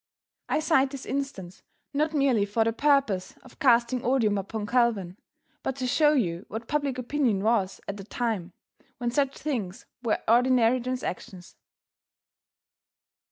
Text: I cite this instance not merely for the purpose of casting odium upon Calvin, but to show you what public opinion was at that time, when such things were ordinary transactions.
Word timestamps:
I 0.49 0.61
cite 0.61 0.89
this 0.89 1.05
instance 1.05 1.61
not 1.93 2.11
merely 2.11 2.43
for 2.47 2.63
the 2.63 2.73
purpose 2.73 3.35
of 3.43 3.59
casting 3.59 4.03
odium 4.03 4.35
upon 4.39 4.65
Calvin, 4.65 5.15
but 5.61 5.75
to 5.75 5.85
show 5.85 6.13
you 6.13 6.45
what 6.47 6.67
public 6.67 6.97
opinion 6.97 7.43
was 7.43 7.79
at 7.87 7.97
that 7.97 8.09
time, 8.09 8.51
when 8.97 9.11
such 9.11 9.37
things 9.37 9.85
were 10.01 10.17
ordinary 10.27 10.79
transactions. 10.81 11.55